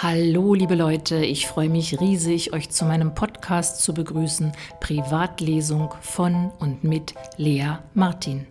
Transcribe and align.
Hallo 0.00 0.54
liebe 0.54 0.76
Leute, 0.76 1.24
ich 1.24 1.48
freue 1.48 1.68
mich 1.68 1.98
riesig, 1.98 2.52
euch 2.52 2.70
zu 2.70 2.84
meinem 2.84 3.16
Podcast 3.16 3.82
zu 3.82 3.92
begrüßen, 3.92 4.52
Privatlesung 4.78 5.92
von 6.02 6.52
und 6.60 6.84
mit 6.84 7.16
Lea 7.36 7.78
Martin. 7.94 8.46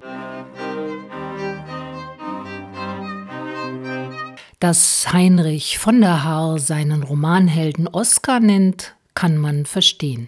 Dass 4.59 5.13
Heinrich 5.13 5.77
von 5.79 6.01
der 6.01 6.25
Haar 6.25 6.59
seinen 6.59 7.03
Romanhelden 7.03 7.87
Oskar 7.87 8.41
nennt, 8.41 8.97
kann 9.13 9.37
man 9.37 9.65
verstehen. 9.65 10.27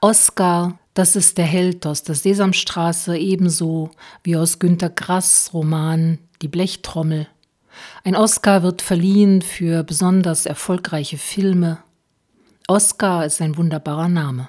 Oskar, 0.00 0.78
das 0.94 1.16
ist 1.16 1.36
der 1.36 1.44
Held 1.44 1.86
aus 1.86 2.02
der 2.02 2.14
Sesamstraße 2.14 3.18
ebenso 3.18 3.90
wie 4.22 4.38
aus 4.38 4.58
Günter 4.58 4.88
Grass 4.88 5.50
Roman 5.52 6.18
Die 6.40 6.48
Blechtrommel 6.48 7.26
ein 8.02 8.16
Oscar 8.16 8.62
wird 8.62 8.82
verliehen 8.82 9.42
für 9.42 9.82
besonders 9.82 10.46
erfolgreiche 10.46 11.18
Filme. 11.18 11.78
Oscar 12.68 13.26
ist 13.26 13.40
ein 13.40 13.56
wunderbarer 13.56 14.08
Name. 14.08 14.48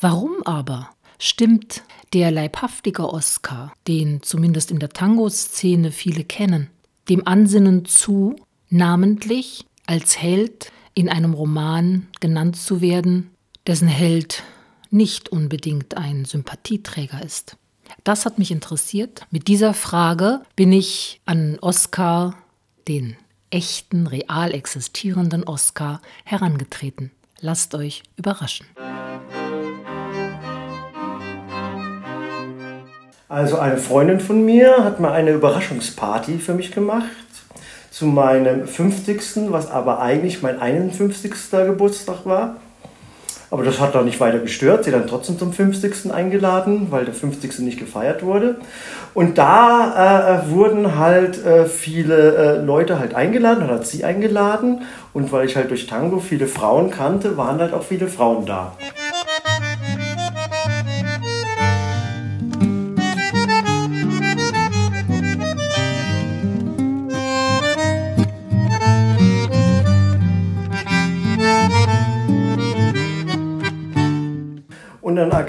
Warum 0.00 0.42
aber 0.44 0.90
stimmt 1.18 1.82
der 2.12 2.30
leibhaftige 2.30 3.12
Oscar, 3.12 3.72
den 3.88 4.22
zumindest 4.22 4.70
in 4.70 4.78
der 4.78 4.90
Tango-Szene 4.90 5.92
viele 5.92 6.24
kennen, 6.24 6.68
dem 7.08 7.26
Ansinnen 7.26 7.84
zu, 7.84 8.36
namentlich 8.68 9.64
als 9.86 10.20
Held 10.20 10.72
in 10.94 11.08
einem 11.08 11.34
Roman 11.34 12.08
genannt 12.20 12.56
zu 12.56 12.80
werden, 12.80 13.30
dessen 13.66 13.88
Held 13.88 14.42
nicht 14.90 15.30
unbedingt 15.30 15.96
ein 15.96 16.24
Sympathieträger 16.24 17.22
ist? 17.22 17.56
Das 18.04 18.26
hat 18.26 18.38
mich 18.38 18.50
interessiert. 18.50 19.26
Mit 19.30 19.48
dieser 19.48 19.74
Frage 19.74 20.40
bin 20.56 20.72
ich 20.72 21.20
an 21.24 21.58
Oscar, 21.60 22.34
den 22.88 23.16
echten, 23.50 24.06
real 24.06 24.52
existierenden 24.52 25.44
Oscar, 25.44 26.00
herangetreten. 26.24 27.10
Lasst 27.40 27.74
euch 27.74 28.02
überraschen. 28.16 28.66
Also 33.28 33.58
eine 33.58 33.78
Freundin 33.78 34.20
von 34.20 34.44
mir 34.44 34.84
hat 34.84 35.00
mal 35.00 35.12
eine 35.12 35.30
Überraschungsparty 35.30 36.38
für 36.38 36.54
mich 36.54 36.70
gemacht 36.70 37.06
zu 37.90 38.06
meinem 38.06 38.66
50., 38.66 39.50
was 39.50 39.70
aber 39.70 40.00
eigentlich 40.00 40.42
mein 40.42 40.60
51. 40.60 41.32
Geburtstag 41.50 42.24
war. 42.24 42.56
Aber 43.52 43.64
das 43.64 43.80
hat 43.80 43.94
dann 43.94 44.06
nicht 44.06 44.18
weiter 44.18 44.38
gestört. 44.38 44.84
Sie 44.84 44.90
dann 44.90 45.06
trotzdem 45.06 45.38
zum 45.38 45.52
50. 45.52 46.10
eingeladen, 46.10 46.86
weil 46.88 47.04
der 47.04 47.12
50. 47.12 47.58
nicht 47.58 47.78
gefeiert 47.78 48.22
wurde. 48.22 48.56
Und 49.12 49.36
da 49.36 50.40
äh, 50.46 50.50
wurden 50.50 50.96
halt 50.98 51.44
äh, 51.44 51.66
viele 51.66 52.34
äh, 52.34 52.64
Leute 52.64 52.98
halt 52.98 53.14
eingeladen, 53.14 53.64
oder 53.64 53.74
hat 53.74 53.86
sie 53.86 54.04
eingeladen. 54.04 54.80
Und 55.12 55.32
weil 55.32 55.44
ich 55.44 55.54
halt 55.54 55.68
durch 55.68 55.86
Tango 55.86 56.18
viele 56.18 56.46
Frauen 56.46 56.90
kannte, 56.90 57.36
waren 57.36 57.60
halt 57.60 57.74
auch 57.74 57.82
viele 57.82 58.08
Frauen 58.08 58.46
da. 58.46 58.72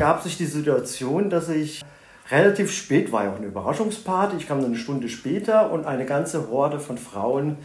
Ergab 0.04 0.22
sich 0.22 0.36
die 0.36 0.48
Situation, 0.48 1.30
dass 1.30 1.48
ich 1.48 1.82
relativ 2.30 2.74
spät, 2.74 3.14
war 3.14 3.24
ja 3.24 3.32
auch 3.32 3.38
eine 3.38 3.46
Überraschungsparty, 3.46 4.36
ich 4.36 4.50
kam 4.50 4.62
eine 4.62 4.76
Stunde 4.76 5.08
später 5.08 5.72
und 5.72 5.86
eine 5.86 6.06
ganze 6.06 6.50
Horde 6.50 6.82
von 6.82 6.98
Frauen 6.98 7.56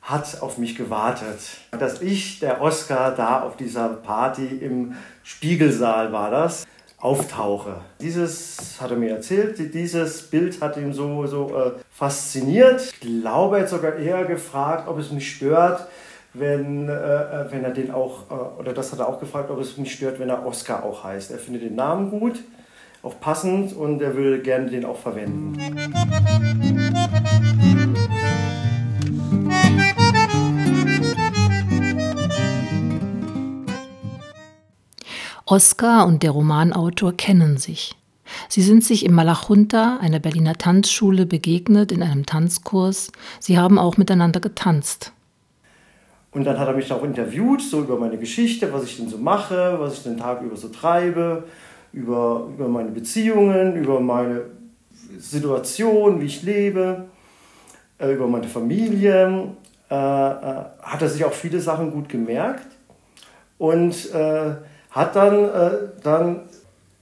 hat 0.00 0.40
auf 0.40 0.56
mich 0.56 0.76
gewartet. 0.76 1.40
Dass 1.72 2.00
ich, 2.00 2.38
der 2.38 2.60
Oscar, 2.60 3.10
da 3.10 3.42
auf 3.42 3.56
dieser 3.56 3.88
Party 3.88 4.46
im 4.46 4.94
Spiegelsaal 5.24 6.12
war 6.12 6.30
das, 6.30 6.64
auftauche. 6.96 7.80
Dieses 8.00 8.80
hat 8.80 8.92
er 8.92 8.96
mir 8.96 9.10
erzählt, 9.10 9.74
dieses 9.74 10.22
Bild 10.22 10.60
hat 10.60 10.76
ihn 10.76 10.92
so, 10.92 11.26
so 11.26 11.56
äh, 11.56 11.72
fasziniert. 11.90 12.82
Ich 12.82 13.00
glaube, 13.00 13.56
er 13.56 13.62
hat 13.62 13.68
sogar 13.68 13.96
eher 13.96 14.24
gefragt, 14.26 14.86
ob 14.86 15.00
es 15.00 15.10
mich 15.10 15.28
stört, 15.34 15.88
wenn, 16.32 16.88
äh, 16.88 16.92
äh, 16.92 17.50
wenn 17.50 17.64
er 17.64 17.70
den 17.70 17.90
auch, 17.90 18.30
äh, 18.30 18.60
oder 18.60 18.72
das 18.72 18.92
hat 18.92 19.00
er 19.00 19.08
auch 19.08 19.18
gefragt, 19.18 19.50
ob 19.50 19.58
es 19.58 19.76
mich 19.76 19.92
stört, 19.92 20.20
wenn 20.20 20.28
er 20.28 20.46
Oscar 20.46 20.84
auch 20.84 21.02
heißt. 21.02 21.30
Er 21.30 21.38
findet 21.38 21.62
den 21.62 21.74
Namen 21.74 22.10
gut, 22.10 22.40
auch 23.02 23.18
passend 23.20 23.74
und 23.74 24.00
er 24.00 24.14
würde 24.14 24.40
gerne 24.40 24.70
den 24.70 24.84
auch 24.84 24.96
verwenden. 24.96 25.56
Oscar 35.46 36.06
und 36.06 36.22
der 36.22 36.30
Romanautor 36.30 37.12
kennen 37.16 37.56
sich. 37.56 37.96
Sie 38.48 38.62
sind 38.62 38.84
sich 38.84 39.04
im 39.04 39.14
Malachunta, 39.14 39.98
einer 40.00 40.20
Berliner 40.20 40.54
Tanzschule, 40.54 41.26
begegnet 41.26 41.90
in 41.90 42.04
einem 42.04 42.24
Tanzkurs. 42.24 43.10
Sie 43.40 43.58
haben 43.58 43.76
auch 43.76 43.96
miteinander 43.96 44.38
getanzt. 44.38 45.12
Und 46.32 46.44
dann 46.44 46.58
hat 46.58 46.68
er 46.68 46.74
mich 46.74 46.92
auch 46.92 47.02
interviewt, 47.02 47.60
so 47.60 47.80
über 47.80 47.98
meine 47.98 48.16
Geschichte, 48.16 48.72
was 48.72 48.84
ich 48.84 48.96
denn 48.96 49.08
so 49.08 49.18
mache, 49.18 49.76
was 49.78 49.94
ich 49.94 50.02
den 50.04 50.16
Tag 50.16 50.42
über 50.42 50.56
so 50.56 50.68
treibe, 50.68 51.44
über, 51.92 52.48
über 52.54 52.68
meine 52.68 52.90
Beziehungen, 52.90 53.76
über 53.76 53.98
meine 53.98 54.42
Situation, 55.18 56.20
wie 56.20 56.26
ich 56.26 56.42
lebe, 56.42 57.06
äh, 57.98 58.12
über 58.12 58.28
meine 58.28 58.46
Familie. 58.46 59.48
Äh, 59.90 59.94
äh, 59.94 59.96
hat 60.82 61.02
er 61.02 61.08
sich 61.08 61.24
auch 61.24 61.32
viele 61.32 61.58
Sachen 61.58 61.90
gut 61.90 62.08
gemerkt 62.08 62.68
und 63.58 64.14
äh, 64.14 64.52
hat 64.90 65.16
dann, 65.16 65.44
äh, 65.44 65.70
dann 66.02 66.42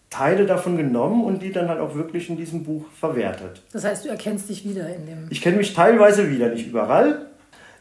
Teile 0.08 0.46
davon 0.46 0.78
genommen 0.78 1.22
und 1.22 1.42
die 1.42 1.52
dann 1.52 1.68
halt 1.68 1.80
auch 1.80 1.94
wirklich 1.94 2.30
in 2.30 2.38
diesem 2.38 2.64
Buch 2.64 2.86
verwertet. 2.98 3.62
Das 3.72 3.84
heißt, 3.84 4.06
du 4.06 4.08
erkennst 4.08 4.48
dich 4.48 4.66
wieder 4.66 4.88
in 4.88 5.04
dem. 5.04 5.26
Ich 5.28 5.42
kenne 5.42 5.58
mich 5.58 5.74
teilweise 5.74 6.30
wieder, 6.30 6.48
nicht 6.48 6.66
überall, 6.66 7.26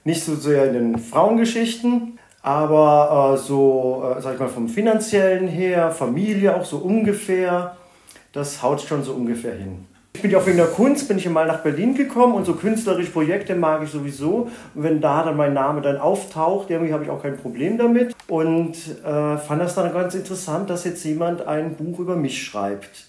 nicht 0.08 0.24
so 0.24 0.36
sehr 0.36 0.68
in 0.70 0.74
den 0.74 0.98
Frauengeschichten, 0.98 2.18
aber 2.42 3.36
äh, 3.36 3.38
so, 3.38 4.16
äh, 4.18 4.22
sag 4.22 4.36
ich 4.36 4.40
mal, 4.40 4.48
vom 4.48 4.70
finanziellen 4.70 5.50
her, 5.50 5.92
Familie 5.92 6.56
auch 6.56 6.64
so 6.64 6.78
ungefähr, 6.78 7.76
das 8.32 8.64
haut 8.64 8.80
schon 8.80 9.04
so 9.04 9.12
ungefähr 9.12 9.54
hin. 9.54 9.86
Ich 10.14 10.22
bin 10.22 10.32
ja 10.32 10.38
auch 10.40 10.46
wegen 10.48 10.58
der 10.58 10.68
Kunst, 10.68 11.10
bin 11.10 11.18
ich 11.18 11.30
mal 11.30 11.46
nach 11.46 11.60
Berlin 11.60 11.94
gekommen 11.94 12.36
und 12.36 12.46
so 12.46 12.54
künstlerische 12.54 13.12
Projekte 13.12 13.54
mag 13.54 13.84
ich 13.84 13.90
sowieso. 13.90 14.50
Und 14.74 14.84
wenn 14.84 15.02
da 15.02 15.24
dann 15.24 15.36
mein 15.36 15.54
Name 15.54 15.82
dann 15.82 15.98
auftaucht, 15.98 16.70
irgendwie 16.70 16.94
habe 16.94 17.04
ich 17.04 17.10
auch 17.10 17.22
kein 17.22 17.36
Problem 17.36 17.78
damit. 17.78 18.16
Und 18.28 18.76
äh, 19.04 19.38
fand 19.38 19.62
das 19.62 19.76
dann 19.76 19.92
ganz 19.94 20.16
interessant, 20.16 20.70
dass 20.70 20.86
jetzt 20.86 21.04
jemand 21.04 21.46
ein 21.46 21.76
Buch 21.76 22.00
über 22.00 22.16
mich 22.16 22.42
schreibt. 22.42 23.08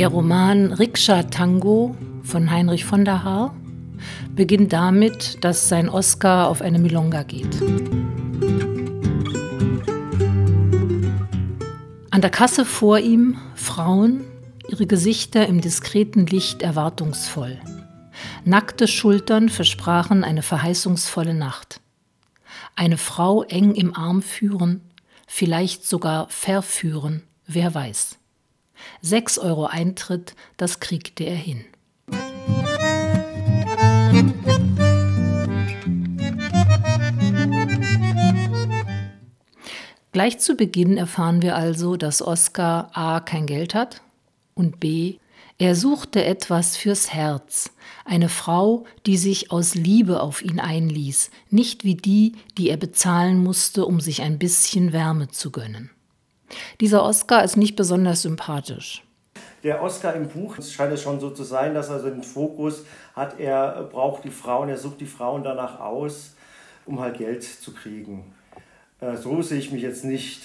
Der 0.00 0.08
Roman 0.08 0.72
Rikscha 0.72 1.24
Tango 1.24 1.94
von 2.22 2.50
Heinrich 2.50 2.86
von 2.86 3.04
der 3.04 3.22
Haar 3.22 3.54
beginnt 4.34 4.72
damit, 4.72 5.44
dass 5.44 5.68
sein 5.68 5.90
Oscar 5.90 6.48
auf 6.48 6.62
eine 6.62 6.78
Milonga 6.78 7.22
geht. 7.22 7.60
An 12.10 12.22
der 12.22 12.30
Kasse 12.30 12.64
vor 12.64 12.98
ihm 12.98 13.36
Frauen, 13.54 14.24
ihre 14.68 14.86
Gesichter 14.86 15.46
im 15.46 15.60
diskreten 15.60 16.24
Licht 16.24 16.62
erwartungsvoll. 16.62 17.58
Nackte 18.46 18.88
Schultern 18.88 19.50
versprachen 19.50 20.24
eine 20.24 20.40
verheißungsvolle 20.40 21.34
Nacht. 21.34 21.82
Eine 22.74 22.96
Frau 22.96 23.42
eng 23.42 23.74
im 23.74 23.94
Arm 23.94 24.22
führen, 24.22 24.80
vielleicht 25.26 25.86
sogar 25.86 26.26
verführen, 26.30 27.22
wer 27.46 27.74
weiß. 27.74 28.19
6 29.02 29.38
Euro 29.38 29.66
Eintritt, 29.66 30.34
das 30.56 30.80
kriegte 30.80 31.24
er 31.24 31.36
hin. 31.36 31.64
Gleich 40.12 40.40
zu 40.40 40.56
Beginn 40.56 40.96
erfahren 40.96 41.40
wir 41.40 41.54
also, 41.54 41.96
dass 41.96 42.20
Oskar 42.20 42.90
a. 42.94 43.20
kein 43.20 43.46
Geld 43.46 43.74
hat 43.74 44.02
und 44.54 44.80
b. 44.80 45.18
er 45.58 45.76
suchte 45.76 46.24
etwas 46.24 46.76
fürs 46.76 47.12
Herz, 47.12 47.70
eine 48.04 48.28
Frau, 48.28 48.86
die 49.06 49.16
sich 49.16 49.52
aus 49.52 49.76
Liebe 49.76 50.20
auf 50.20 50.42
ihn 50.42 50.58
einließ, 50.58 51.30
nicht 51.48 51.84
wie 51.84 51.94
die, 51.94 52.34
die 52.58 52.70
er 52.70 52.76
bezahlen 52.76 53.42
musste, 53.42 53.86
um 53.86 54.00
sich 54.00 54.22
ein 54.22 54.38
bisschen 54.38 54.92
Wärme 54.92 55.28
zu 55.28 55.52
gönnen. 55.52 55.90
Dieser 56.80 57.04
Oscar 57.04 57.44
ist 57.44 57.56
nicht 57.56 57.76
besonders 57.76 58.22
sympathisch. 58.22 59.04
Der 59.62 59.82
Oscar 59.82 60.14
im 60.14 60.28
Buch 60.28 60.56
scheint 60.62 60.92
es 60.92 61.02
schon 61.02 61.20
so 61.20 61.30
zu 61.30 61.44
sein, 61.44 61.74
dass 61.74 61.90
er 61.90 61.98
den 61.98 62.22
Fokus 62.22 62.84
hat, 63.14 63.38
er 63.38 63.82
braucht 63.84 64.24
die 64.24 64.30
Frauen, 64.30 64.70
er 64.70 64.78
sucht 64.78 65.00
die 65.00 65.06
Frauen 65.06 65.44
danach 65.44 65.80
aus, 65.80 66.34
um 66.86 67.00
halt 67.00 67.18
Geld 67.18 67.42
zu 67.42 67.74
kriegen. 67.74 68.32
Äh, 69.00 69.16
so 69.16 69.42
sehe 69.42 69.58
ich 69.58 69.70
mich 69.70 69.82
jetzt 69.82 70.04
nicht. 70.04 70.42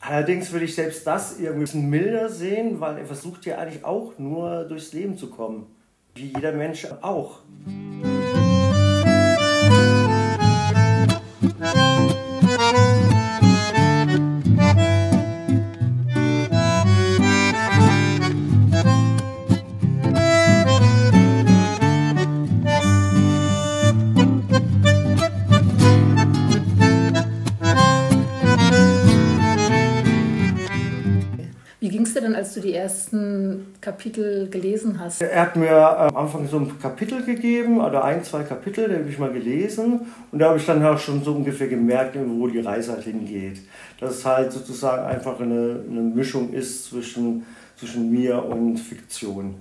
Allerdings 0.00 0.52
würde 0.52 0.64
ich 0.64 0.74
selbst 0.74 1.06
das 1.06 1.38
irgendwie 1.38 1.78
ein 1.78 1.88
milder 1.88 2.28
sehen, 2.28 2.80
weil 2.80 2.98
er 2.98 3.06
versucht 3.06 3.46
ja 3.46 3.58
eigentlich 3.58 3.84
auch 3.84 4.18
nur 4.18 4.64
durchs 4.64 4.92
Leben 4.92 5.16
zu 5.16 5.30
kommen. 5.30 5.66
Wie 6.14 6.32
jeder 6.34 6.52
Mensch 6.52 6.86
auch. 7.02 7.40
Kapitel 33.80 34.48
gelesen 34.48 34.98
hast? 35.00 35.22
Er 35.22 35.42
hat 35.42 35.56
mir 35.56 35.68
äh, 35.68 36.08
am 36.08 36.16
Anfang 36.16 36.48
so 36.48 36.58
ein 36.58 36.78
Kapitel 36.78 37.24
gegeben, 37.24 37.80
oder 37.80 38.04
ein, 38.04 38.22
zwei 38.24 38.42
Kapitel, 38.42 38.88
die 38.88 38.94
habe 38.94 39.08
ich 39.08 39.18
mal 39.18 39.32
gelesen. 39.32 40.00
Und 40.32 40.38
da 40.38 40.48
habe 40.48 40.58
ich 40.58 40.66
dann 40.66 40.84
auch 40.84 40.98
schon 40.98 41.22
so 41.22 41.32
ungefähr 41.32 41.68
gemerkt, 41.68 42.16
wo 42.26 42.46
die 42.48 42.60
Reise 42.60 42.92
halt 42.92 43.04
hingeht. 43.04 43.60
Dass 44.00 44.18
es 44.18 44.24
halt 44.24 44.52
sozusagen 44.52 45.04
einfach 45.04 45.40
eine, 45.40 45.82
eine 45.90 46.00
Mischung 46.00 46.52
ist 46.52 46.86
zwischen, 46.86 47.44
zwischen 47.76 48.10
mir 48.10 48.44
und 48.44 48.78
Fiktion. 48.78 49.54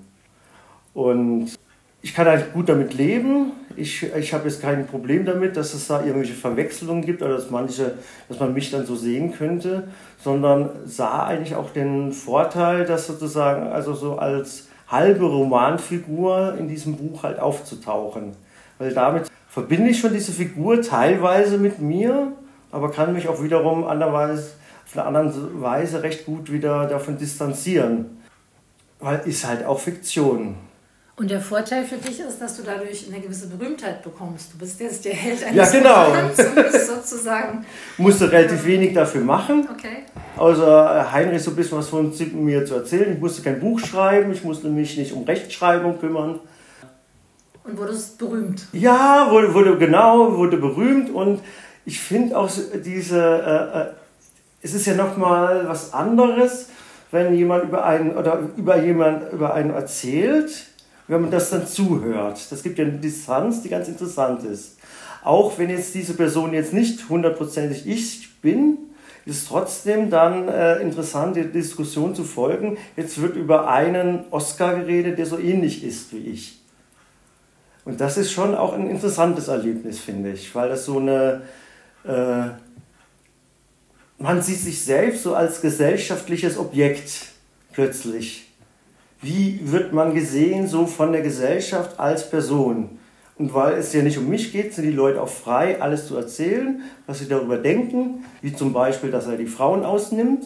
Und 0.93 1.57
ich 2.01 2.13
kann 2.13 2.27
halt 2.27 2.53
gut 2.53 2.69
damit 2.69 2.93
leben. 2.93 3.51
Ich, 3.77 4.03
ich 4.03 4.33
habe 4.33 4.47
jetzt 4.47 4.61
kein 4.61 4.87
Problem 4.87 5.25
damit, 5.25 5.57
dass 5.57 5.73
es 5.73 5.87
da 5.87 5.99
irgendwelche 6.01 6.33
Verwechslungen 6.33 7.05
gibt 7.05 7.21
oder 7.21 7.35
dass 7.35 7.49
manche, 7.49 7.93
dass 8.29 8.39
man 8.39 8.53
mich 8.53 8.71
dann 8.71 8.85
so 8.85 8.95
sehen 8.95 9.33
könnte, 9.33 9.87
sondern 10.23 10.69
sah 10.85 11.25
eigentlich 11.25 11.55
auch 11.55 11.71
den 11.71 12.11
Vorteil, 12.11 12.85
dass 12.85 13.07
sozusagen 13.07 13.67
also 13.67 13.93
so 13.93 14.17
als 14.17 14.67
halbe 14.87 15.25
Romanfigur 15.25 16.55
in 16.57 16.67
diesem 16.67 16.95
Buch 16.95 17.23
halt 17.23 17.39
aufzutauchen. 17.39 18.33
Weil 18.77 18.93
damit 18.93 19.29
verbinde 19.49 19.89
ich 19.89 19.99
schon 19.99 20.13
diese 20.13 20.31
Figur 20.31 20.81
teilweise 20.81 21.57
mit 21.57 21.79
mir, 21.79 22.33
aber 22.71 22.91
kann 22.91 23.13
mich 23.13 23.27
auch 23.27 23.41
wiederum 23.41 23.85
anderweise, 23.85 24.51
auf 24.85 24.97
eine 24.97 25.05
andere 25.05 25.61
Weise 25.61 26.03
recht 26.03 26.25
gut 26.25 26.51
wieder 26.51 26.87
davon 26.87 27.17
distanzieren. 27.17 28.21
Weil 28.99 29.21
ist 29.25 29.47
halt 29.47 29.65
auch 29.65 29.79
Fiktion. 29.79 30.55
Und 31.17 31.31
der 31.31 31.39
Vorteil 31.39 31.85
für 31.85 31.95
dich 31.95 32.19
ist, 32.19 32.41
dass 32.41 32.57
du 32.57 32.63
dadurch 32.63 33.07
eine 33.07 33.21
gewisse 33.21 33.47
Berühmtheit 33.47 34.03
bekommst. 34.03 34.53
Du 34.53 34.57
bist 34.57 34.81
jetzt 34.81 35.05
der 35.05 35.13
Held 35.13 35.45
eines 35.45 35.71
ja, 35.71 35.79
genau. 35.79 36.07
Bist 36.35 36.87
sozusagen. 36.87 37.65
musste 37.97 38.29
relativ 38.29 38.65
wenig 38.65 38.93
dafür 38.93 39.21
machen. 39.21 39.65
Okay. 39.71 40.03
Außer 40.35 41.09
Heinrich 41.13 41.41
so 41.41 41.51
ein 41.51 41.55
bisschen 41.55 41.77
was 41.77 41.87
von 41.87 42.11
mir 42.43 42.65
zu 42.65 42.75
erzählen. 42.75 43.13
Ich 43.13 43.19
musste 43.19 43.43
kein 43.43 43.61
Buch 43.61 43.79
schreiben, 43.79 44.33
ich 44.33 44.43
musste 44.43 44.67
mich 44.67 44.97
nicht 44.97 45.13
um 45.13 45.23
Rechtschreibung 45.23 45.99
kümmern. 45.99 46.41
Und 47.63 47.77
wurdest 47.77 48.17
berühmt. 48.17 48.67
Ja, 48.73 49.27
wurde, 49.31 49.53
wurde 49.53 49.77
genau, 49.77 50.35
wurde 50.35 50.57
berühmt 50.57 51.09
und 51.09 51.39
ich 51.85 51.99
finde 51.99 52.37
auch 52.37 52.51
diese, 52.83 53.21
äh, 53.21 53.79
äh, 53.79 53.85
es 54.61 54.73
ist 54.73 54.85
ja 54.85 54.95
nochmal 54.95 55.65
was 55.65 55.93
anderes, 55.93 56.67
wenn 57.11 57.33
jemand 57.33 57.63
über 57.63 57.85
einen 57.85 58.17
oder 58.17 58.49
über 58.57 58.83
jemand 58.83 59.31
über 59.31 59.53
einen 59.53 59.69
erzählt 59.69 60.74
wenn 61.07 61.21
man 61.21 61.31
das 61.31 61.49
dann 61.49 61.67
zuhört. 61.67 62.51
Das 62.51 62.63
gibt 62.63 62.77
ja 62.79 62.85
eine 62.85 62.97
Distanz, 62.97 63.61
die 63.61 63.69
ganz 63.69 63.87
interessant 63.87 64.43
ist. 64.43 64.77
Auch 65.23 65.57
wenn 65.57 65.69
jetzt 65.69 65.93
diese 65.95 66.13
Person 66.13 66.53
jetzt 66.53 66.73
nicht 66.73 67.09
hundertprozentig 67.09 67.87
ich 67.87 68.41
bin, 68.41 68.77
ist 69.25 69.47
trotzdem 69.47 70.09
dann 70.09 70.47
äh, 70.47 70.77
interessant, 70.77 71.35
die 71.35 71.51
Diskussion 71.51 72.13
zu 72.13 72.23
folgen. 72.23 72.77
Jetzt 72.95 73.19
wird 73.19 73.35
über 73.35 73.67
einen 73.67 74.25
Oscar 74.29 74.75
geredet, 74.75 75.17
der 75.17 75.25
so 75.25 75.39
ähnlich 75.39 75.83
ist 75.83 76.13
wie 76.13 76.19
ich. 76.19 76.61
Und 77.85 78.01
das 78.01 78.17
ist 78.17 78.31
schon 78.31 78.55
auch 78.55 78.73
ein 78.73 78.89
interessantes 78.89 79.47
Erlebnis, 79.47 79.99
finde 79.99 80.31
ich, 80.31 80.53
weil 80.55 80.69
das 80.69 80.85
so 80.85 80.99
eine... 80.99 81.41
Äh, 82.03 82.49
man 84.17 84.41
sieht 84.41 84.59
sich 84.59 84.81
selbst 84.81 85.23
so 85.23 85.35
als 85.35 85.59
gesellschaftliches 85.59 86.57
Objekt 86.57 87.27
plötzlich 87.73 88.47
wie 89.25 89.59
wird 89.63 89.91
man 89.91 90.13
gesehen 90.13 90.67
so 90.67 90.85
von 90.85 91.11
der 91.11 91.21
Gesellschaft 91.21 91.99
als 91.99 92.29
Person. 92.29 92.99
Und 93.37 93.53
weil 93.53 93.73
es 93.73 93.91
ja 93.91 94.01
nicht 94.01 94.17
um 94.17 94.29
mich 94.29 94.51
geht, 94.51 94.73
sind 94.73 94.85
die 94.85 94.91
Leute 94.91 95.21
auch 95.21 95.27
frei, 95.27 95.81
alles 95.81 96.07
zu 96.07 96.15
erzählen, 96.15 96.81
was 97.07 97.19
sie 97.19 97.27
darüber 97.27 97.57
denken, 97.57 98.23
wie 98.41 98.53
zum 98.53 98.71
Beispiel, 98.71 99.11
dass 99.11 99.27
er 99.27 99.35
die 99.35 99.47
Frauen 99.47 99.83
ausnimmt. 99.83 100.45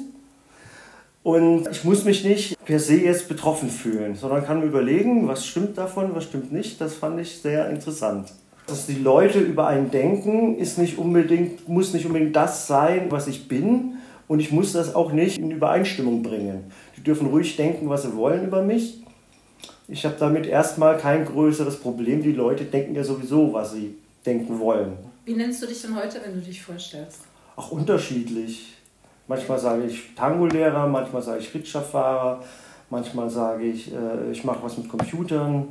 Und 1.22 1.68
ich 1.70 1.84
muss 1.84 2.06
mich 2.06 2.24
nicht 2.24 2.58
per 2.66 2.80
se 2.80 2.96
jetzt 2.96 3.28
betroffen 3.28 3.70
fühlen, 3.70 4.16
sondern 4.16 4.46
kann 4.46 4.62
mir 4.62 4.68
überlegen, 4.68 5.28
was 5.28 5.46
stimmt 5.46 5.78
davon, 5.78 6.16
was 6.16 6.24
stimmt 6.24 6.52
nicht. 6.52 6.80
Das 6.80 6.96
fand 6.96 7.20
ich 7.20 7.42
sehr 7.42 7.70
interessant. 7.70 8.34
Dass 8.70 8.86
die 8.86 9.00
Leute 9.00 9.40
über 9.40 9.68
einen 9.68 9.92
denken, 9.92 10.58
ist 10.58 10.78
nicht 10.78 10.98
unbedingt, 10.98 11.68
muss 11.68 11.94
nicht 11.94 12.06
unbedingt 12.06 12.36
das 12.36 12.68
sein, 12.68 13.08
was 13.10 13.28
ich 13.28 13.48
bin, 13.48 13.98
und 14.30 14.40
ich 14.40 14.52
muss 14.52 14.74
das 14.74 14.94
auch 14.94 15.12
nicht 15.12 15.40
in 15.40 15.50
Übereinstimmung 15.50 16.22
bringen. 16.22 16.72
Die 16.96 17.02
dürfen 17.02 17.28
ruhig 17.28 17.58
denken, 17.58 17.90
was 17.90 18.04
sie 18.04 18.16
wollen 18.16 18.46
über 18.46 18.62
mich. 18.62 19.04
Ich 19.88 20.06
habe 20.06 20.16
damit 20.20 20.46
erstmal 20.46 20.98
kein 20.98 21.26
größeres 21.26 21.78
Problem. 21.80 22.22
Die 22.22 22.34
Leute 22.34 22.66
denken 22.66 22.94
ja 22.94 23.04
sowieso, 23.04 23.52
was 23.52 23.74
sie 23.74 23.96
denken 24.24 24.60
wollen. 24.60 24.94
Wie 25.26 25.34
nennst 25.34 25.64
du 25.64 25.66
dich 25.66 25.82
denn 25.82 25.96
heute, 25.96 26.22
wenn 26.24 26.36
du 26.36 26.42
dich 26.42 26.62
vorstellst? 26.62 27.22
Ach, 27.58 27.72
unterschiedlich. 27.72 28.76
Manchmal 29.28 29.58
sage 29.58 29.86
ich 29.86 30.14
Tango-Lehrer, 30.16 30.88
manchmal 30.88 31.24
sage 31.24 31.40
ich 31.40 31.54
Rikscha-Fahrer, 31.54 32.44
manchmal 32.92 33.30
sage 33.32 33.64
ich, 33.64 33.92
äh, 33.92 34.32
ich 34.32 34.44
mache 34.44 34.64
was 34.64 34.78
mit 34.78 34.90
Computern, 34.90 35.70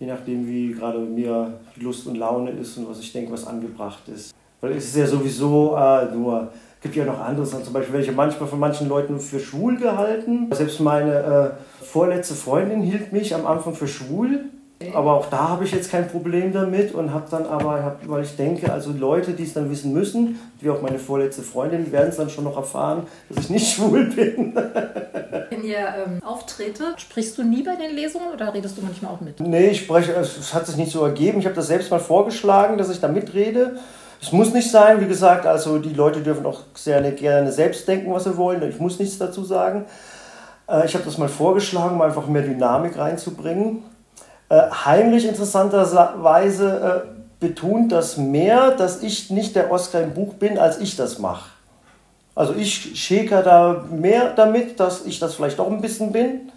je 0.00 0.06
nachdem, 0.06 0.48
wie 0.48 0.72
gerade 0.72 0.98
mir 0.98 1.60
Lust 1.76 2.06
und 2.06 2.16
Laune 2.16 2.50
ist 2.50 2.76
und 2.78 2.88
was 2.88 2.98
ich 2.98 3.12
denke, 3.12 3.32
was 3.32 3.46
angebracht 3.46 4.08
ist. 4.08 4.34
Weil 4.60 4.72
es 4.72 4.86
ist 4.86 4.96
ja 4.96 5.06
sowieso 5.06 5.76
äh, 5.76 6.12
nur 6.12 6.50
gibt 6.80 6.96
ja 6.96 7.04
noch 7.04 7.20
andere 7.20 7.44
Sachen, 7.44 7.64
zum 7.64 7.74
Beispiel 7.74 7.94
welche 7.94 8.12
manchmal 8.12 8.48
von 8.48 8.58
manchen 8.58 8.88
Leuten 8.88 9.20
für 9.20 9.38
schwul 9.38 9.76
gehalten. 9.76 10.48
Selbst 10.52 10.80
meine 10.80 11.14
äh, 11.14 11.84
vorletzte 11.84 12.34
Freundin 12.34 12.80
hielt 12.80 13.12
mich 13.12 13.34
am 13.34 13.46
Anfang 13.46 13.74
für 13.74 13.86
schwul. 13.86 14.46
Aber 14.94 15.12
auch 15.12 15.26
da 15.26 15.50
habe 15.50 15.64
ich 15.64 15.72
jetzt 15.72 15.90
kein 15.90 16.08
Problem 16.08 16.54
damit 16.54 16.94
und 16.94 17.12
habe 17.12 17.26
dann 17.30 17.44
aber, 17.44 17.84
hab, 17.84 18.08
weil 18.08 18.22
ich 18.22 18.34
denke, 18.36 18.72
also 18.72 18.92
Leute, 18.92 19.32
die 19.32 19.42
es 19.42 19.52
dann 19.52 19.70
wissen 19.70 19.92
müssen, 19.92 20.38
wie 20.58 20.70
auch 20.70 20.80
meine 20.80 20.98
vorletzte 20.98 21.42
Freundin, 21.42 21.92
werden 21.92 22.08
es 22.08 22.16
dann 22.16 22.30
schon 22.30 22.44
noch 22.44 22.56
erfahren, 22.56 23.02
dass 23.28 23.44
ich 23.44 23.50
nicht 23.50 23.74
schwul 23.74 24.06
bin. 24.06 24.54
Wenn 25.60 25.68
ihr 25.68 25.78
ähm, 25.78 26.22
auftretet, 26.24 27.00
sprichst 27.00 27.36
du 27.36 27.42
nie 27.42 27.62
bei 27.62 27.76
den 27.76 27.94
Lesungen 27.94 28.32
oder 28.32 28.54
redest 28.54 28.78
du 28.78 28.82
manchmal 28.82 29.12
auch 29.12 29.20
mit? 29.20 29.40
Nee, 29.40 29.68
ich 29.68 29.80
spreche, 29.80 30.12
es 30.12 30.54
hat 30.54 30.66
sich 30.66 30.76
nicht 30.76 30.90
so 30.90 31.04
ergeben. 31.04 31.40
Ich 31.40 31.44
habe 31.44 31.54
das 31.54 31.66
selbst 31.66 31.90
mal 31.90 32.00
vorgeschlagen, 32.00 32.78
dass 32.78 32.88
ich 32.88 33.00
da 33.00 33.08
mitrede. 33.08 33.78
Es 34.22 34.32
muss 34.32 34.52
nicht 34.52 34.70
sein, 34.70 35.00
wie 35.00 35.06
gesagt, 35.06 35.46
also 35.46 35.78
die 35.78 35.92
Leute 35.92 36.20
dürfen 36.20 36.46
auch 36.46 36.60
sehr 36.74 37.00
gerne 37.12 37.52
selbst 37.52 37.86
denken, 37.88 38.12
was 38.12 38.24
sie 38.24 38.36
wollen. 38.36 38.62
Ich 38.68 38.80
muss 38.80 38.98
nichts 38.98 39.18
dazu 39.18 39.44
sagen. 39.44 39.84
Äh, 40.66 40.86
ich 40.86 40.94
habe 40.94 41.04
das 41.04 41.18
mal 41.18 41.28
vorgeschlagen, 41.28 41.96
um 41.96 42.02
einfach 42.02 42.26
mehr 42.26 42.42
Dynamik 42.42 42.96
reinzubringen. 42.96 43.82
Äh, 44.48 44.62
Heinrich 44.84 45.26
interessanterweise 45.26 47.04
äh, 47.06 47.20
betont 47.38 47.92
das 47.92 48.16
mehr, 48.16 48.70
dass 48.70 49.02
ich 49.02 49.30
nicht 49.30 49.56
der 49.56 49.70
Oscar 49.70 50.02
im 50.02 50.14
Buch 50.14 50.34
bin, 50.34 50.58
als 50.58 50.78
ich 50.78 50.96
das 50.96 51.18
mache. 51.18 51.49
Also 52.34 52.54
ich 52.54 52.98
schäker 52.98 53.42
da 53.42 53.84
mehr 53.90 54.32
damit, 54.34 54.78
dass 54.80 55.04
ich 55.04 55.18
das 55.18 55.34
vielleicht 55.34 55.60
auch 55.60 55.70
ein 55.70 55.80
bisschen 55.80 56.12
bin, 56.12 56.52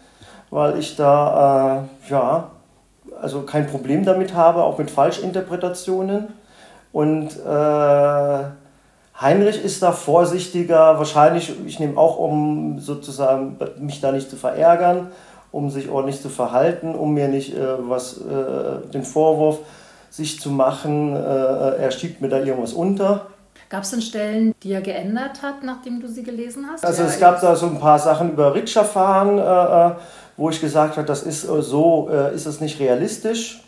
weil 0.49 0.77
ich 0.77 0.95
da, 0.95 1.87
äh, 2.07 2.11
ja, 2.11 2.51
also 3.21 3.41
kein 3.41 3.67
Problem 3.67 4.05
damit 4.05 4.33
habe, 4.33 4.63
auch 4.63 4.77
mit 4.77 4.91
Falschinterpretationen. 4.91 6.27
Und 6.91 7.29
äh, 7.45 8.43
Heinrich 9.19 9.63
ist 9.63 9.81
da 9.81 9.91
vorsichtiger, 9.91 10.97
wahrscheinlich, 10.97 11.53
ich 11.65 11.79
nehme 11.79 11.97
auch, 11.97 12.17
um 12.17 12.79
sozusagen 12.79 13.57
mich 13.79 14.01
da 14.01 14.11
nicht 14.11 14.29
zu 14.29 14.35
verärgern, 14.35 15.11
um 15.51 15.69
sich 15.69 15.89
ordentlich 15.89 16.21
zu 16.21 16.29
verhalten, 16.29 16.95
um 16.95 17.13
mir 17.13 17.27
nicht 17.27 17.55
äh, 17.55 17.89
was, 17.89 18.17
äh, 18.17 18.87
den 18.93 19.03
Vorwurf 19.03 19.59
sich 20.09 20.39
zu 20.39 20.51
machen, 20.51 21.15
äh, 21.15 21.19
er 21.19 21.91
schiebt 21.91 22.21
mir 22.21 22.29
da 22.29 22.39
irgendwas 22.39 22.73
unter. 22.73 23.27
Gab 23.69 23.83
es 23.83 23.91
denn 23.91 24.01
Stellen, 24.01 24.53
die 24.61 24.71
er 24.71 24.81
geändert 24.81 25.41
hat, 25.41 25.63
nachdem 25.63 25.99
du 25.99 26.07
sie 26.07 26.23
gelesen 26.23 26.67
hast? 26.71 26.85
Also 26.85 27.03
ja, 27.03 27.09
es 27.09 27.19
gab 27.19 27.41
da 27.41 27.55
so 27.55 27.65
ein 27.65 27.79
paar 27.79 27.97
Sachen 27.97 28.31
über 28.31 28.53
Rikscha-Fahren, 28.53 29.37
äh, 29.39 29.87
äh, 29.87 29.95
wo 30.37 30.49
ich 30.49 30.61
gesagt 30.61 30.97
habe, 30.97 31.07
das 31.07 31.23
ist 31.23 31.41
so, 31.41 32.09
ist 32.33 32.45
es 32.45 32.59
nicht 32.59 32.79
realistisch. 32.79 33.63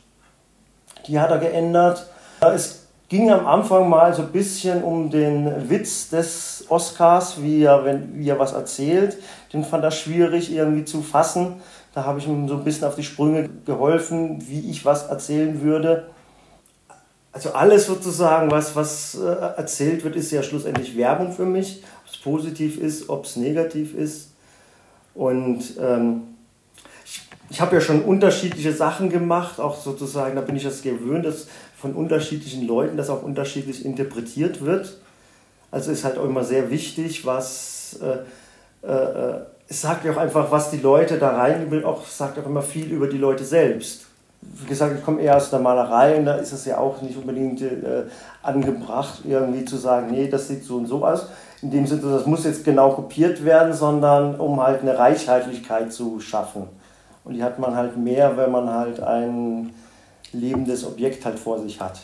Die 1.07 1.19
hat 1.19 1.29
er 1.29 1.37
geändert. 1.37 2.07
Es 2.41 2.85
ging 3.07 3.31
am 3.31 3.45
Anfang 3.45 3.89
mal 3.89 4.13
so 4.13 4.23
ein 4.23 4.31
bisschen 4.31 4.83
um 4.83 5.09
den 5.09 5.69
Witz 5.69 6.09
des 6.09 6.65
Oscars, 6.69 7.41
wie 7.41 7.63
er, 7.63 7.85
wenn, 7.85 8.17
wie 8.17 8.29
er 8.29 8.39
was 8.39 8.53
erzählt. 8.53 9.17
Den 9.53 9.63
fand 9.63 9.83
er 9.83 9.91
schwierig 9.91 10.51
irgendwie 10.51 10.85
zu 10.85 11.01
fassen. 11.01 11.61
Da 11.93 12.03
habe 12.03 12.19
ich 12.19 12.27
ihm 12.27 12.47
so 12.47 12.55
ein 12.55 12.63
bisschen 12.63 12.87
auf 12.87 12.95
die 12.95 13.03
Sprünge 13.03 13.49
geholfen, 13.65 14.43
wie 14.47 14.69
ich 14.69 14.85
was 14.85 15.07
erzählen 15.07 15.61
würde. 15.61 16.07
Also 17.35 17.51
alles 17.51 17.85
sozusagen, 17.85 18.49
was, 18.49 18.77
was 18.77 19.15
äh, 19.15 19.25
erzählt 19.27 20.05
wird, 20.05 20.15
ist 20.15 20.31
ja 20.31 20.41
schlussendlich 20.41 20.95
Werbung 20.95 21.33
für 21.33 21.43
mich. 21.43 21.83
Das 22.05 22.15
positiv 22.15 22.79
ist, 22.79 23.09
ob 23.09 23.25
es 23.25 23.35
negativ 23.35 23.93
ist. 23.93 24.29
Und 25.13 25.61
ähm, 25.77 26.21
ich, 27.03 27.27
ich 27.49 27.59
habe 27.59 27.75
ja 27.75 27.81
schon 27.81 28.03
unterschiedliche 28.03 28.71
Sachen 28.71 29.09
gemacht, 29.09 29.59
auch 29.59 29.75
sozusagen, 29.77 30.37
da 30.37 30.41
bin 30.43 30.55
ich 30.55 30.63
das 30.63 30.81
gewöhnt, 30.81 31.25
dass 31.25 31.47
von 31.75 31.91
unterschiedlichen 31.91 32.65
Leuten 32.65 32.95
das 32.95 33.09
auch 33.09 33.21
unterschiedlich 33.21 33.83
interpretiert 33.83 34.63
wird. 34.63 34.97
Also 35.71 35.91
ist 35.91 36.05
halt 36.05 36.17
auch 36.17 36.23
immer 36.23 36.45
sehr 36.45 36.71
wichtig, 36.71 37.25
was 37.25 37.99
äh, 38.01 38.87
äh, 38.87 39.41
es 39.67 39.81
sagt 39.81 40.05
ja 40.05 40.13
auch 40.13 40.17
einfach, 40.17 40.51
was 40.51 40.71
die 40.71 40.77
Leute 40.77 41.17
da 41.17 41.35
rein, 41.35 41.83
auch 41.83 42.05
sagt 42.05 42.39
auch 42.39 42.45
immer 42.45 42.61
viel 42.61 42.93
über 42.93 43.07
die 43.07 43.17
Leute 43.17 43.43
selbst. 43.43 44.05
Wie 44.53 44.67
gesagt, 44.67 44.95
ich 44.97 45.03
komme 45.03 45.21
eher 45.21 45.35
aus 45.37 45.49
der 45.49 45.59
Malerei 45.59 46.17
und 46.17 46.25
da 46.25 46.35
ist 46.35 46.51
es 46.53 46.65
ja 46.65 46.77
auch 46.77 47.01
nicht 47.01 47.17
unbedingt 47.17 47.61
äh, 47.61 48.03
angebracht, 48.41 49.21
irgendwie 49.23 49.65
zu 49.65 49.77
sagen, 49.77 50.07
nee, 50.11 50.27
das 50.27 50.47
sieht 50.47 50.63
so 50.63 50.77
und 50.77 50.87
so 50.87 51.05
aus. 51.05 51.27
In 51.61 51.71
dem 51.71 51.85
Sinne, 51.87 52.01
das 52.01 52.25
muss 52.25 52.45
jetzt 52.45 52.63
genau 52.63 52.91
kopiert 52.91 53.43
werden, 53.43 53.73
sondern 53.73 54.35
um 54.35 54.61
halt 54.61 54.81
eine 54.81 54.97
Reichhaltigkeit 54.97 55.91
zu 55.91 56.19
schaffen. 56.19 56.63
Und 57.23 57.33
die 57.33 57.43
hat 57.43 57.59
man 57.59 57.75
halt 57.75 57.97
mehr, 57.97 58.37
wenn 58.37 58.51
man 58.51 58.69
halt 58.69 58.99
ein 58.99 59.73
lebendes 60.31 60.85
Objekt 60.85 61.25
halt 61.25 61.39
vor 61.39 61.59
sich 61.59 61.81
hat. 61.81 61.99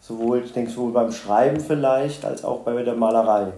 Sowohl, 0.00 0.42
ich 0.44 0.52
denke, 0.52 0.70
sowohl 0.70 0.92
beim 0.92 1.12
Schreiben 1.12 1.60
vielleicht, 1.60 2.24
als 2.24 2.44
auch 2.44 2.60
bei 2.60 2.82
der 2.82 2.94
Malerei. 2.94 3.52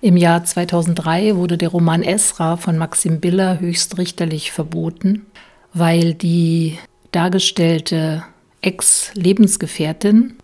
Im 0.00 0.16
Jahr 0.16 0.44
2003 0.44 1.36
wurde 1.36 1.58
der 1.58 1.70
Roman 1.70 2.02
Esra 2.02 2.56
von 2.56 2.78
Maxim 2.78 3.20
Biller 3.20 3.58
höchstrichterlich 3.58 4.52
verboten, 4.52 5.26
weil 5.74 6.14
die 6.14 6.78
dargestellte 7.12 8.24
Ex-Lebensgefährtin 8.60 10.36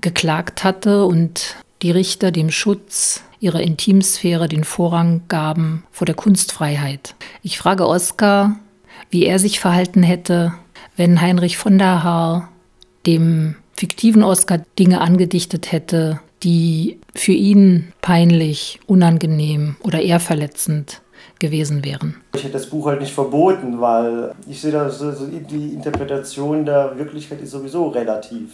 geklagt 0.00 0.64
hatte 0.64 1.04
und 1.04 1.56
die 1.82 1.90
Richter 1.90 2.30
dem 2.30 2.50
Schutz 2.50 3.22
ihrer 3.40 3.60
Intimsphäre 3.60 4.48
den 4.48 4.64
Vorrang 4.64 5.22
gaben 5.28 5.84
vor 5.90 6.06
der 6.06 6.14
Kunstfreiheit. 6.14 7.14
Ich 7.42 7.58
frage 7.58 7.86
Oskar, 7.86 8.58
wie 9.10 9.24
er 9.24 9.38
sich 9.38 9.60
verhalten 9.60 10.02
hätte, 10.02 10.54
wenn 10.96 11.20
Heinrich 11.20 11.56
von 11.56 11.78
der 11.78 12.02
Haar 12.02 12.48
dem 13.06 13.54
fiktiven 13.74 14.24
Oskar 14.24 14.60
Dinge 14.78 15.00
angedichtet 15.00 15.70
hätte, 15.70 16.20
die 16.42 16.98
für 17.14 17.32
ihn 17.32 17.92
peinlich, 18.00 18.80
unangenehm 18.86 19.76
oder 19.80 20.00
eher 20.00 20.20
verletzend 20.20 21.00
gewesen 21.38 21.84
wären. 21.84 22.16
Ich 22.34 22.44
hätte 22.44 22.54
das 22.54 22.66
Buch 22.66 22.86
halt 22.86 23.00
nicht 23.00 23.12
verboten, 23.12 23.80
weil 23.80 24.34
ich 24.48 24.60
sehe, 24.60 24.72
dass 24.72 24.98
die 24.98 25.74
Interpretation 25.74 26.64
der 26.64 26.96
Wirklichkeit 26.98 27.40
ist 27.40 27.52
sowieso 27.52 27.88
relativ. 27.88 28.50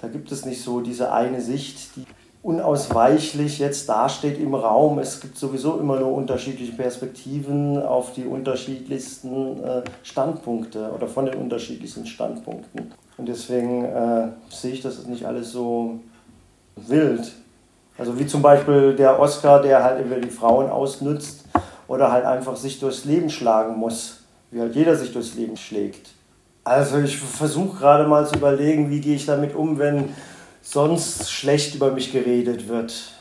Da 0.00 0.08
gibt 0.08 0.30
es 0.32 0.44
nicht 0.44 0.62
so 0.62 0.80
diese 0.80 1.12
eine 1.12 1.40
Sicht, 1.40 1.96
die 1.96 2.04
unausweichlich 2.44 3.58
jetzt 3.58 3.88
dasteht 3.88 4.38
im 4.38 4.54
Raum. 4.54 4.98
Es 4.98 5.20
gibt 5.20 5.38
sowieso 5.38 5.78
immer 5.78 5.98
nur 5.98 6.12
unterschiedliche 6.12 6.72
Perspektiven 6.72 7.82
auf 7.82 8.12
die 8.12 8.26
unterschiedlichsten 8.26 9.64
äh, 9.64 9.82
Standpunkte 10.02 10.90
oder 10.94 11.08
von 11.08 11.24
den 11.24 11.36
unterschiedlichsten 11.36 12.06
Standpunkten. 12.06 12.92
Und 13.16 13.28
deswegen 13.28 13.86
äh, 13.86 14.28
sehe 14.50 14.72
ich 14.72 14.82
das 14.82 15.06
nicht 15.06 15.24
alles 15.24 15.52
so 15.52 16.00
wild. 16.76 17.32
Also 17.96 18.18
wie 18.18 18.26
zum 18.26 18.42
Beispiel 18.42 18.94
der 18.94 19.18
Oscar, 19.18 19.62
der 19.62 19.82
halt 19.82 20.00
entweder 20.00 20.20
die 20.20 20.30
Frauen 20.30 20.68
ausnützt 20.68 21.44
oder 21.88 22.10
halt 22.12 22.24
einfach 22.24 22.56
sich 22.56 22.80
durchs 22.80 23.04
Leben 23.04 23.30
schlagen 23.30 23.76
muss, 23.76 24.20
wie 24.50 24.60
halt 24.60 24.74
jeder 24.74 24.96
sich 24.96 25.12
durchs 25.12 25.34
Leben 25.34 25.56
schlägt. 25.56 26.10
Also 26.64 26.98
ich 26.98 27.18
versuche 27.18 27.78
gerade 27.78 28.06
mal 28.06 28.26
zu 28.26 28.36
überlegen, 28.36 28.90
wie 28.90 29.00
gehe 29.00 29.16
ich 29.16 29.26
damit 29.26 29.54
um, 29.54 29.78
wenn 29.78 30.14
sonst 30.62 31.30
schlecht 31.30 31.74
über 31.74 31.90
mich 31.92 32.10
geredet 32.10 32.68
wird. 32.68 33.12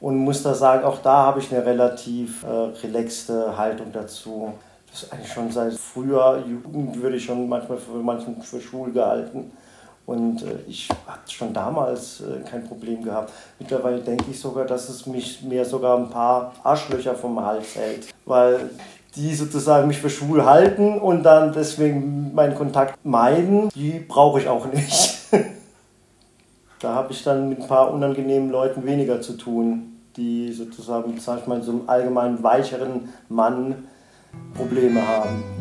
Und 0.00 0.18
muss 0.18 0.42
da 0.42 0.52
sagen, 0.52 0.84
auch 0.84 1.00
da 1.00 1.22
habe 1.22 1.40
ich 1.40 1.54
eine 1.54 1.64
relativ 1.64 2.42
äh, 2.42 2.46
relaxte 2.46 3.56
Haltung 3.56 3.92
dazu. 3.92 4.52
Das 4.90 5.04
ist 5.04 5.12
eigentlich 5.12 5.32
schon 5.32 5.50
seit 5.50 5.74
früher 5.74 6.44
Jugend, 6.46 7.00
würde 7.00 7.16
ich 7.16 7.24
schon 7.24 7.48
manchmal 7.48 7.78
für 7.78 7.92
manchen 7.92 8.42
für 8.42 8.60
schwul 8.60 8.92
gehalten. 8.92 9.52
Und 10.06 10.42
äh, 10.42 10.58
ich 10.68 10.88
habe 11.06 11.18
schon 11.28 11.52
damals 11.52 12.20
äh, 12.20 12.48
kein 12.48 12.64
Problem 12.64 13.02
gehabt. 13.02 13.32
Mittlerweile 13.58 13.98
denke 13.98 14.26
ich 14.30 14.40
sogar, 14.40 14.64
dass 14.64 14.88
es 14.88 15.06
mich 15.06 15.42
mir 15.42 15.64
sogar 15.64 15.98
ein 15.98 16.08
paar 16.08 16.52
Arschlöcher 16.62 17.14
vom 17.14 17.44
Hals 17.44 17.74
hält. 17.74 18.14
Weil 18.24 18.70
die 19.16 19.34
sozusagen 19.34 19.88
mich 19.88 19.98
für 19.98 20.10
schwul 20.10 20.44
halten 20.44 20.98
und 20.98 21.22
dann 21.24 21.52
deswegen 21.52 22.34
meinen 22.34 22.54
Kontakt 22.54 23.04
meiden, 23.04 23.70
die 23.70 23.98
brauche 23.98 24.40
ich 24.40 24.48
auch 24.48 24.66
nicht. 24.66 25.16
da 26.80 26.94
habe 26.94 27.12
ich 27.12 27.24
dann 27.24 27.48
mit 27.48 27.60
ein 27.60 27.66
paar 27.66 27.92
unangenehmen 27.92 28.50
Leuten 28.50 28.84
weniger 28.84 29.20
zu 29.20 29.32
tun, 29.32 30.00
die 30.16 30.52
sozusagen, 30.52 31.18
sag 31.18 31.40
ich 31.40 31.46
mal, 31.46 31.62
so 31.62 31.72
einem 31.72 31.88
allgemein 31.88 32.42
weicheren 32.42 33.08
Mann 33.28 33.86
Probleme 34.54 35.06
haben. 35.06 35.55